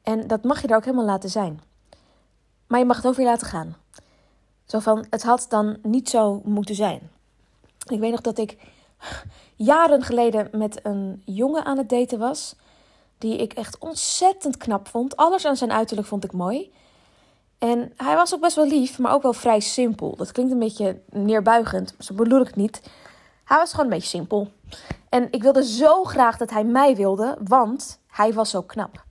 En 0.07 0.27
dat 0.27 0.43
mag 0.43 0.61
je 0.61 0.67
er 0.67 0.75
ook 0.75 0.85
helemaal 0.85 1.05
laten 1.05 1.29
zijn. 1.29 1.61
Maar 2.67 2.79
je 2.79 2.85
mag 2.85 2.95
het 2.95 3.07
ook 3.07 3.15
weer 3.15 3.25
laten 3.25 3.47
gaan. 3.47 3.75
Zo 4.65 4.79
van, 4.79 5.05
het 5.09 5.23
had 5.23 5.45
dan 5.49 5.77
niet 5.81 6.09
zo 6.09 6.41
moeten 6.43 6.75
zijn. 6.75 7.11
Ik 7.87 7.99
weet 7.99 8.11
nog 8.11 8.21
dat 8.21 8.37
ik 8.37 8.57
jaren 9.55 10.01
geleden 10.03 10.49
met 10.51 10.79
een 10.85 11.21
jongen 11.25 11.65
aan 11.65 11.77
het 11.77 11.89
daten 11.89 12.19
was. 12.19 12.55
Die 13.17 13.37
ik 13.37 13.53
echt 13.53 13.77
ontzettend 13.77 14.57
knap 14.57 14.87
vond. 14.87 15.15
Alles 15.15 15.45
aan 15.45 15.55
zijn 15.55 15.71
uiterlijk 15.71 16.07
vond 16.07 16.23
ik 16.23 16.31
mooi. 16.31 16.73
En 17.57 17.93
hij 17.97 18.15
was 18.15 18.33
ook 18.33 18.41
best 18.41 18.55
wel 18.55 18.67
lief, 18.67 18.99
maar 18.99 19.13
ook 19.13 19.23
wel 19.23 19.33
vrij 19.33 19.59
simpel. 19.59 20.15
Dat 20.15 20.31
klinkt 20.31 20.51
een 20.51 20.59
beetje 20.59 21.01
neerbuigend, 21.09 21.95
zo 21.99 22.13
bedoel 22.13 22.41
ik 22.41 22.47
het 22.47 22.55
niet. 22.55 22.81
Hij 23.43 23.57
was 23.57 23.71
gewoon 23.71 23.85
een 23.85 23.91
beetje 23.91 24.17
simpel. 24.17 24.51
En 25.09 25.27
ik 25.31 25.41
wilde 25.41 25.65
zo 25.65 26.03
graag 26.03 26.37
dat 26.37 26.49
hij 26.49 26.63
mij 26.63 26.95
wilde, 26.95 27.37
want 27.43 27.99
hij 28.07 28.33
was 28.33 28.49
zo 28.49 28.61
knap. 28.61 29.05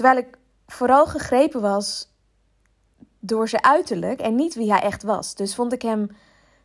Terwijl 0.00 0.20
ik 0.20 0.38
vooral 0.66 1.06
gegrepen 1.06 1.60
was 1.60 2.08
door 3.18 3.48
zijn 3.48 3.64
uiterlijk 3.64 4.20
en 4.20 4.34
niet 4.34 4.54
wie 4.54 4.72
hij 4.72 4.80
echt 4.80 5.02
was. 5.02 5.34
Dus 5.34 5.54
vond 5.54 5.72
ik 5.72 5.82
hem 5.82 6.16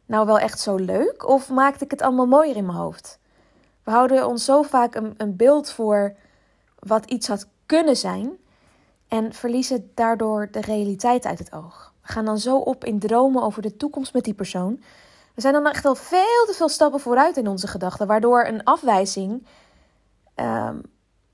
nou 0.06 0.26
wel 0.26 0.40
echt 0.40 0.60
zo 0.60 0.76
leuk 0.76 1.28
of 1.28 1.50
maakte 1.50 1.84
ik 1.84 1.92
het 1.92 2.02
allemaal 2.02 2.26
mooier 2.26 2.56
in 2.56 2.66
mijn 2.66 2.78
hoofd? 2.78 3.20
We 3.84 3.92
houden 3.92 4.28
ons 4.28 4.46
zo 4.46 4.62
vaak 4.62 4.96
een, 4.96 5.14
een 5.18 5.36
beeld 5.36 5.72
voor 5.72 6.16
wat 6.80 7.06
iets 7.06 7.28
had 7.28 7.48
kunnen 7.66 7.98
zijn 7.98 8.38
en 9.08 9.34
verliezen 9.34 9.92
daardoor 9.94 10.48
de 10.52 10.62
realiteit 10.62 11.26
uit 11.26 11.40
het 11.40 11.54
oog. 11.54 11.94
We 12.02 12.12
gaan 12.12 12.26
dan 12.26 12.38
zo 12.38 12.58
op 12.58 12.84
in 12.84 13.00
dromen 13.00 13.44
over 13.44 13.62
de 13.62 13.78
toekomst 13.78 14.14
met 14.14 14.24
die 14.24 14.34
persoon. 14.34 14.84
We 15.34 15.42
zijn 15.42 15.54
dan 15.54 15.68
echt 15.68 15.86
al 15.86 15.96
veel 15.96 16.46
te 16.46 16.54
veel 16.54 16.70
stappen 16.70 17.00
vooruit 17.00 17.38
in 17.38 17.48
onze 17.48 17.68
gedachten, 17.68 18.08
waardoor 18.08 18.46
een 18.46 18.64
afwijzing 18.64 19.46
ehm, 20.36 20.78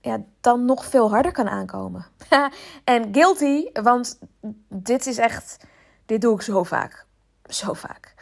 ja, 0.01 0.22
dan 0.41 0.65
nog 0.65 0.86
veel 0.86 1.10
harder 1.10 1.31
kan 1.31 1.50
aankomen. 1.50 2.05
en 2.84 3.13
guilty, 3.13 3.72
want 3.74 4.20
dit 4.67 5.05
is 5.05 5.17
echt, 5.17 5.58
dit 6.05 6.22
doe 6.22 6.36
ik 6.36 6.41
zo 6.41 6.63
vaak. 6.63 7.05
Zo 7.46 7.74
vaak. 7.74 8.13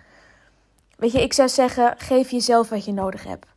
Weet 0.97 1.11
je, 1.11 1.21
ik 1.21 1.33
zou 1.33 1.49
zeggen, 1.49 1.95
geef 1.97 2.29
jezelf 2.29 2.69
wat 2.69 2.85
je 2.85 2.93
nodig 2.93 3.23
hebt. 3.23 3.47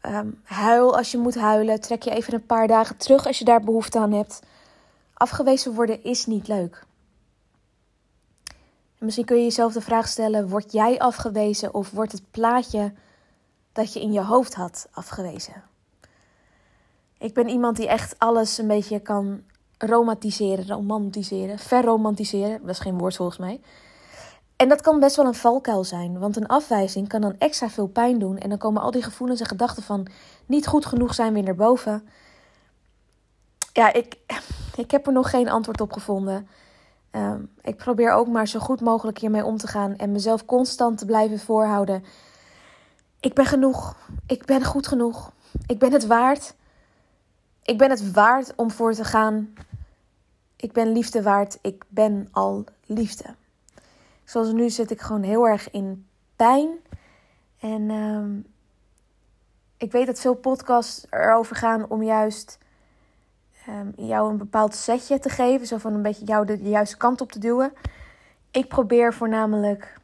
Ehm, 0.00 0.30
huil 0.42 0.96
als 0.96 1.10
je 1.10 1.18
moet 1.18 1.34
huilen. 1.34 1.80
Trek 1.80 2.02
je 2.02 2.10
even 2.10 2.34
een 2.34 2.46
paar 2.46 2.66
dagen 2.66 2.96
terug 2.96 3.26
als 3.26 3.38
je 3.38 3.44
daar 3.44 3.60
behoefte 3.60 3.98
aan 3.98 4.12
hebt. 4.12 4.42
Afgewezen 5.14 5.74
worden 5.74 6.04
is 6.04 6.26
niet 6.26 6.48
leuk. 6.48 6.84
En 8.98 9.08
misschien 9.08 9.24
kun 9.24 9.36
je 9.36 9.42
jezelf 9.42 9.72
de 9.72 9.80
vraag 9.80 10.08
stellen: 10.08 10.48
word 10.48 10.72
jij 10.72 10.98
afgewezen 10.98 11.74
of 11.74 11.90
wordt 11.90 12.12
het 12.12 12.30
plaatje 12.30 12.92
dat 13.72 13.92
je 13.92 14.00
in 14.00 14.12
je 14.12 14.22
hoofd 14.22 14.54
had 14.54 14.88
afgewezen? 14.92 15.62
Ik 17.22 17.34
ben 17.34 17.48
iemand 17.48 17.76
die 17.76 17.88
echt 17.88 18.18
alles 18.18 18.58
een 18.58 18.66
beetje 18.66 19.00
kan 19.00 19.42
romantiseren, 19.78 20.66
romantiseren, 20.66 21.58
verromantiseren. 21.58 22.60
Dat 22.60 22.70
is 22.70 22.78
geen 22.78 22.98
woord 22.98 23.16
volgens 23.16 23.38
mij. 23.38 23.60
En 24.56 24.68
dat 24.68 24.80
kan 24.80 25.00
best 25.00 25.16
wel 25.16 25.26
een 25.26 25.34
valkuil 25.34 25.84
zijn, 25.84 26.18
want 26.18 26.36
een 26.36 26.46
afwijzing 26.46 27.08
kan 27.08 27.20
dan 27.20 27.38
extra 27.38 27.68
veel 27.68 27.86
pijn 27.86 28.18
doen 28.18 28.38
en 28.38 28.48
dan 28.48 28.58
komen 28.58 28.82
al 28.82 28.90
die 28.90 29.02
gevoelens 29.02 29.40
en 29.40 29.46
gedachten 29.46 29.82
van 29.82 30.06
niet 30.46 30.66
goed 30.66 30.86
genoeg 30.86 31.14
zijn 31.14 31.32
weer 31.32 31.42
naar 31.42 31.54
boven. 31.54 32.08
Ja, 33.72 33.92
ik, 33.92 34.16
ik 34.76 34.90
heb 34.90 35.06
er 35.06 35.12
nog 35.12 35.30
geen 35.30 35.48
antwoord 35.48 35.80
op 35.80 35.92
gevonden. 35.92 36.48
Um, 37.10 37.50
ik 37.62 37.76
probeer 37.76 38.12
ook 38.12 38.28
maar 38.28 38.48
zo 38.48 38.58
goed 38.58 38.80
mogelijk 38.80 39.18
hiermee 39.18 39.44
om 39.44 39.56
te 39.56 39.66
gaan 39.66 39.96
en 39.96 40.12
mezelf 40.12 40.44
constant 40.44 40.98
te 40.98 41.04
blijven 41.04 41.38
voorhouden. 41.38 42.04
Ik 43.20 43.34
ben 43.34 43.46
genoeg. 43.46 43.96
Ik 44.26 44.44
ben 44.44 44.64
goed 44.64 44.86
genoeg. 44.86 45.32
ik 45.66 45.78
ben 45.78 45.92
het 45.92 46.06
waard. 46.06 46.54
Ik 47.62 47.78
ben 47.78 47.90
het 47.90 48.12
waard 48.12 48.54
om 48.56 48.70
voor 48.70 48.92
te 48.92 49.04
gaan. 49.04 49.54
Ik 50.56 50.72
ben 50.72 50.92
liefde 50.92 51.22
waard. 51.22 51.58
Ik 51.60 51.84
ben 51.88 52.28
al 52.30 52.64
liefde. 52.86 53.34
Zoals 54.24 54.52
nu 54.52 54.70
zit 54.70 54.90
ik 54.90 55.00
gewoon 55.00 55.22
heel 55.22 55.48
erg 55.48 55.70
in 55.70 56.06
pijn. 56.36 56.68
En 57.60 57.90
ehm, 57.90 58.38
ik 59.76 59.92
weet 59.92 60.06
dat 60.06 60.20
veel 60.20 60.34
podcasts 60.34 61.06
erover 61.10 61.56
gaan 61.56 61.88
om 61.88 62.02
juist 62.02 62.58
um, 63.68 63.92
jou 63.96 64.30
een 64.30 64.38
bepaald 64.38 64.74
setje 64.74 65.18
te 65.18 65.28
geven. 65.28 65.66
Zo 65.66 65.76
van 65.76 65.94
een 65.94 66.02
beetje 66.02 66.24
jou 66.24 66.46
de, 66.46 66.62
de 66.62 66.68
juiste 66.68 66.96
kant 66.96 67.20
op 67.20 67.32
te 67.32 67.38
duwen. 67.38 67.72
Ik 68.50 68.68
probeer 68.68 69.14
voornamelijk 69.14 70.00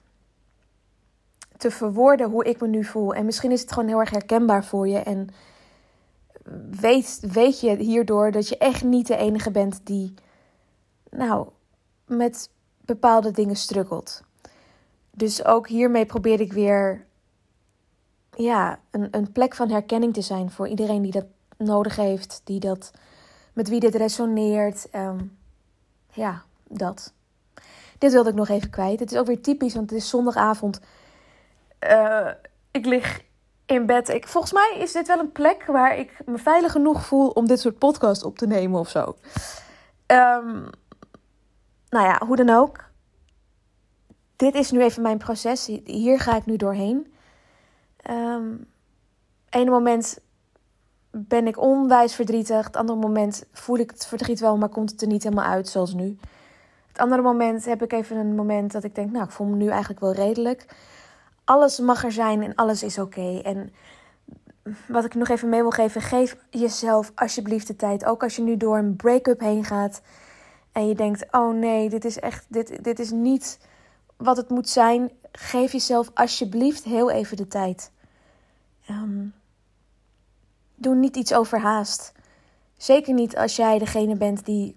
te 1.56 1.70
verwoorden 1.70 2.30
hoe 2.30 2.44
ik 2.44 2.60
me 2.60 2.68
nu 2.68 2.84
voel. 2.84 3.14
En 3.14 3.24
misschien 3.24 3.50
is 3.52 3.60
het 3.60 3.72
gewoon 3.72 3.88
heel 3.88 4.00
erg 4.00 4.10
herkenbaar 4.10 4.64
voor 4.64 4.88
je. 4.88 4.98
En 4.98 5.28
weet, 6.70 7.20
weet 7.32 7.60
je 7.60 7.76
hierdoor 7.76 8.30
dat 8.30 8.48
je 8.48 8.58
echt 8.58 8.84
niet 8.84 9.06
de 9.06 9.16
enige 9.16 9.50
bent 9.50 9.80
die, 9.84 10.14
nou, 11.10 11.48
met 12.06 12.50
bepaalde 12.80 13.30
dingen 13.30 13.56
struggelt. 13.56 14.22
Dus 15.10 15.44
ook 15.44 15.68
hiermee 15.68 16.06
probeer 16.06 16.40
ik 16.40 16.52
weer, 16.52 17.06
ja, 18.36 18.80
een, 18.90 19.08
een 19.10 19.32
plek 19.32 19.54
van 19.54 19.70
herkenning 19.70 20.14
te 20.14 20.22
zijn 20.22 20.50
voor 20.50 20.68
iedereen 20.68 21.02
die 21.02 21.12
dat 21.12 21.26
nodig 21.56 21.96
heeft, 21.96 22.40
die 22.44 22.60
dat, 22.60 22.90
met 23.52 23.68
wie 23.68 23.80
dit 23.80 23.94
resoneert. 23.94 24.90
Ehm, 24.90 25.24
ja, 26.12 26.42
dat. 26.68 27.12
Dit 27.98 28.12
wilde 28.12 28.30
ik 28.30 28.34
nog 28.34 28.48
even 28.48 28.70
kwijt. 28.70 29.00
Het 29.00 29.12
is 29.12 29.18
ook 29.18 29.26
weer 29.26 29.42
typisch, 29.42 29.74
want 29.74 29.90
het 29.90 29.98
is 29.98 30.08
zondagavond. 30.08 30.80
Uh, 31.80 32.30
ik 32.70 32.86
lig 32.86 33.20
in 33.68 33.86
bed. 33.86 34.08
Ik, 34.08 34.28
volgens 34.28 34.52
mij 34.52 34.76
is 34.78 34.92
dit 34.92 35.06
wel 35.06 35.18
een 35.18 35.32
plek 35.32 35.64
waar 35.66 35.98
ik 35.98 36.20
me 36.26 36.38
veilig 36.38 36.72
genoeg 36.72 37.06
voel 37.06 37.28
om 37.28 37.46
dit 37.46 37.60
soort 37.60 37.78
podcast 37.78 38.24
op 38.24 38.38
te 38.38 38.46
nemen 38.46 38.80
of 38.80 38.88
zo. 38.88 39.00
Um, 40.06 40.70
nou 41.88 42.06
ja, 42.06 42.20
hoe 42.26 42.36
dan 42.36 42.50
ook. 42.50 42.84
Dit 44.36 44.54
is 44.54 44.70
nu 44.70 44.82
even 44.82 45.02
mijn 45.02 45.18
proces. 45.18 45.66
Hier 45.84 46.20
ga 46.20 46.36
ik 46.36 46.46
nu 46.46 46.56
doorheen. 46.56 47.12
Um, 48.10 48.66
ene 49.48 49.70
moment 49.70 50.18
ben 51.10 51.46
ik 51.46 51.60
onwijs 51.60 52.14
verdrietig. 52.14 52.66
Het 52.66 52.76
andere 52.76 52.98
moment 52.98 53.44
voel 53.52 53.78
ik 53.78 53.90
het 53.90 54.06
verdriet 54.06 54.40
wel, 54.40 54.56
maar 54.56 54.68
komt 54.68 54.90
het 54.90 55.02
er 55.02 55.08
niet 55.08 55.22
helemaal 55.22 55.50
uit 55.50 55.68
zoals 55.68 55.94
nu. 55.94 56.18
Het 56.88 56.98
andere 56.98 57.22
moment 57.22 57.64
heb 57.64 57.82
ik 57.82 57.92
even 57.92 58.16
een 58.16 58.34
moment 58.34 58.72
dat 58.72 58.84
ik 58.84 58.94
denk, 58.94 59.10
nou, 59.10 59.24
ik 59.24 59.30
voel 59.30 59.46
me 59.46 59.56
nu 59.56 59.68
eigenlijk 59.68 60.00
wel 60.00 60.12
redelijk 60.12 60.66
alles 61.48 61.78
mag 61.78 62.04
er 62.04 62.12
zijn 62.12 62.42
en 62.42 62.54
alles 62.54 62.82
is 62.82 62.98
oké. 62.98 63.40
En 63.42 63.72
wat 64.88 65.04
ik 65.04 65.14
nog 65.14 65.28
even 65.28 65.48
mee 65.48 65.60
wil 65.60 65.70
geven, 65.70 66.00
geef 66.00 66.36
jezelf 66.50 67.12
alsjeblieft 67.14 67.66
de 67.66 67.76
tijd. 67.76 68.04
Ook 68.04 68.22
als 68.22 68.36
je 68.36 68.42
nu 68.42 68.56
door 68.56 68.78
een 68.78 68.96
break-up 68.96 69.40
heen 69.40 69.64
gaat 69.64 70.00
en 70.72 70.88
je 70.88 70.94
denkt: 70.94 71.26
oh 71.30 71.54
nee, 71.54 71.88
dit 71.88 72.04
is 72.04 72.18
echt, 72.18 72.46
dit, 72.48 72.84
dit 72.84 72.98
is 72.98 73.10
niet 73.10 73.58
wat 74.16 74.36
het 74.36 74.48
moet 74.48 74.68
zijn. 74.68 75.10
Geef 75.32 75.72
jezelf 75.72 76.10
alsjeblieft 76.14 76.84
heel 76.84 77.10
even 77.10 77.36
de 77.36 77.48
tijd. 77.48 77.92
Ehm, 78.86 79.26
doe 80.74 80.94
niet 80.94 81.16
iets 81.16 81.34
overhaast. 81.34 82.12
Zeker 82.76 83.14
niet 83.14 83.36
als 83.36 83.56
jij 83.56 83.78
degene 83.78 84.16
bent 84.16 84.44
die, 84.44 84.74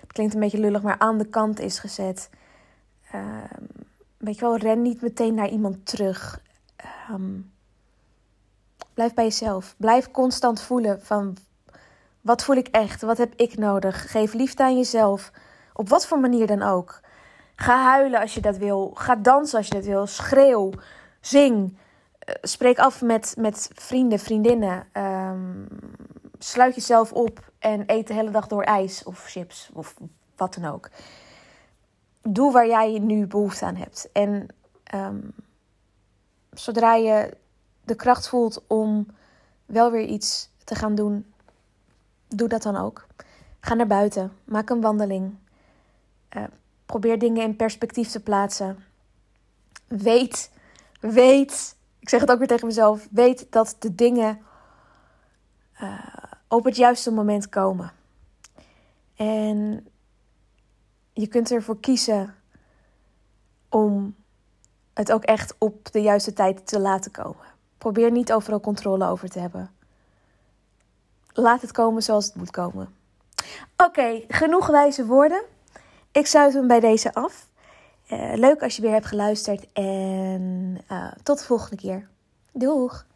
het 0.00 0.12
klinkt 0.12 0.34
een 0.34 0.40
beetje 0.40 0.60
lullig, 0.60 0.82
maar 0.82 0.98
aan 0.98 1.18
de 1.18 1.28
kant 1.28 1.60
is 1.60 1.78
gezet. 1.78 2.30
Um, 3.14 3.89
weet 4.20 4.34
je 4.34 4.40
wel, 4.40 4.56
ren 4.56 4.82
niet 4.82 5.02
meteen 5.02 5.34
naar 5.34 5.48
iemand 5.48 5.86
terug. 5.86 6.40
Ehm, 6.76 7.40
blijf 8.94 9.14
bij 9.14 9.24
jezelf. 9.24 9.74
Blijf 9.76 10.10
constant 10.10 10.60
voelen 10.60 11.02
van 11.02 11.36
wat 12.20 12.44
voel 12.44 12.56
ik 12.56 12.68
echt? 12.68 13.02
Wat 13.02 13.18
heb 13.18 13.34
ik 13.36 13.56
nodig? 13.56 14.10
Geef 14.10 14.32
liefde 14.32 14.62
aan 14.62 14.76
jezelf. 14.76 15.32
Op 15.72 15.88
wat 15.88 16.06
voor 16.06 16.18
manier 16.18 16.46
dan 16.46 16.62
ook. 16.62 17.00
Ga 17.56 17.82
huilen 17.82 18.20
als 18.20 18.34
je 18.34 18.40
dat 18.40 18.56
wil. 18.56 18.90
Ga 18.94 19.16
dansen 19.16 19.58
als 19.58 19.66
je 19.66 19.74
dat 19.74 19.84
wil. 19.84 20.06
Schreeuw. 20.06 20.70
Zing. 21.20 21.78
Eh, 22.18 22.34
spreek 22.40 22.78
af 22.78 23.02
met, 23.02 23.34
met 23.38 23.70
vrienden, 23.74 24.18
vriendinnen. 24.18 24.86
Um, 24.92 25.66
sluit 26.38 26.74
jezelf 26.74 27.12
op 27.12 27.52
en 27.58 27.82
eet 27.86 28.06
de 28.06 28.14
hele 28.14 28.30
dag 28.30 28.46
door 28.46 28.62
ijs 28.62 29.02
of 29.02 29.24
chips 29.24 29.70
of 29.72 29.94
wat 30.36 30.54
dan 30.54 30.72
ook 30.72 30.90
doe 32.22 32.52
waar 32.52 32.66
jij 32.66 32.98
nu 32.98 33.26
behoefte 33.26 33.64
aan 33.64 33.76
hebt. 33.76 34.08
En 34.12 34.46
ehm, 34.84 35.20
zodra 36.50 36.94
je 36.94 37.36
de 37.84 37.94
kracht 37.94 38.28
voelt 38.28 38.62
om 38.66 39.06
wel 39.66 39.90
weer 39.90 40.04
iets 40.04 40.50
te 40.64 40.74
gaan 40.74 40.94
doen, 40.94 41.32
doe 42.28 42.48
dat 42.48 42.62
dan 42.62 42.76
ook. 42.76 43.06
Ga 43.60 43.74
naar 43.74 43.86
buiten, 43.86 44.32
maak 44.44 44.70
een 44.70 44.80
wandeling. 44.80 45.34
Uh, 46.36 46.44
probeer 46.86 47.18
dingen 47.18 47.42
in 47.42 47.56
perspectief 47.56 48.08
te 48.08 48.20
plaatsen. 48.20 48.84
Weet, 49.86 50.50
weet, 51.00 51.76
ik 51.98 52.08
zeg 52.08 52.20
het 52.20 52.30
ook 52.30 52.38
weer 52.38 52.46
tegen 52.46 52.66
mezelf, 52.66 53.08
weet 53.10 53.46
dat 53.50 53.76
de 53.78 53.94
dingen 53.94 54.38
uh, 55.82 55.98
op 56.48 56.64
het 56.64 56.76
juiste 56.76 57.12
moment 57.12 57.48
komen. 57.48 57.92
En 59.16 59.86
je 61.20 61.26
kunt 61.26 61.50
ervoor 61.50 61.80
kiezen 61.80 62.34
om 63.68 64.14
het 64.94 65.12
ook 65.12 65.24
echt 65.24 65.54
op 65.58 65.92
de 65.92 66.02
juiste 66.02 66.32
tijd 66.32 66.66
te 66.66 66.80
laten 66.80 67.10
komen. 67.10 67.46
Probeer 67.78 68.10
niet 68.10 68.32
overal 68.32 68.60
controle 68.60 69.06
over 69.06 69.28
te 69.28 69.38
hebben. 69.38 69.70
Laat 71.32 71.60
het 71.60 71.72
komen 71.72 72.02
zoals 72.02 72.24
het 72.24 72.34
moet 72.34 72.50
komen. 72.50 72.94
Oké, 73.76 74.24
genoeg 74.28 74.66
wijze 74.66 75.06
woorden. 75.06 75.42
Ik 76.12 76.26
sluit 76.26 76.54
hem 76.54 76.66
bij 76.66 76.80
deze 76.80 77.14
af. 77.14 77.48
Uh, 78.08 78.32
leuk 78.34 78.62
als 78.62 78.76
je 78.76 78.82
weer 78.82 78.90
hebt 78.90 79.06
geluisterd 79.06 79.72
en 79.72 80.78
uh, 80.90 81.12
tot 81.22 81.38
de 81.38 81.44
volgende 81.44 81.76
keer. 81.76 82.08
Doeg! 82.52 83.06